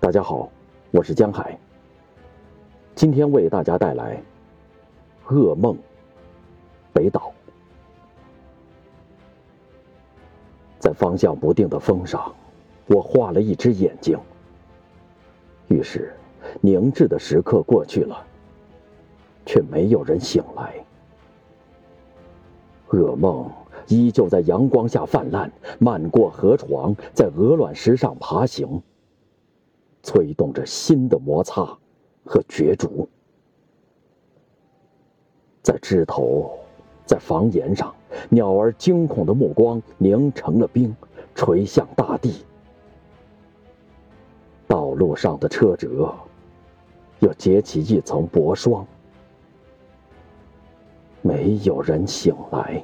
[0.00, 0.48] 大家好，
[0.92, 1.58] 我是江海。
[2.94, 4.22] 今天为大家带来
[5.34, 5.74] 《噩梦》
[6.92, 7.32] 北岛。
[10.78, 12.32] 在方向不定的风上，
[12.86, 14.16] 我画了一只眼睛。
[15.66, 16.14] 于是，
[16.60, 18.24] 凝滞的时刻过去了，
[19.44, 20.74] 却没有人醒来。
[22.90, 23.50] 噩梦
[23.88, 28.80] 依旧在阳光下泛滥，漫过河床，在鹅卵石上爬行。
[30.08, 31.66] 催动着新的摩擦
[32.24, 33.06] 和角逐，
[35.60, 36.58] 在枝头，
[37.04, 37.94] 在房檐上，
[38.30, 40.96] 鸟儿惊恐的目光凝成了冰，
[41.34, 42.42] 垂向大地。
[44.66, 46.10] 道路上的车辙
[47.18, 48.86] 又结起一层薄霜，
[51.20, 52.82] 没有人醒来。